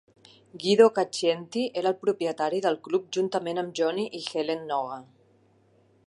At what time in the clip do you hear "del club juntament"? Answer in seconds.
2.67-3.63